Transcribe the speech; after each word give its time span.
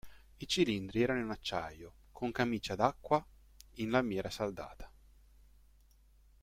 I 0.37 0.47
cilindri 0.47 1.03
erano 1.03 1.19
in 1.19 1.29
acciaio, 1.29 1.93
con 2.11 2.31
camicia 2.31 2.73
d'acqua 2.73 3.23
in 3.73 3.91
lamiera 3.91 4.31
saldata. 4.31 4.91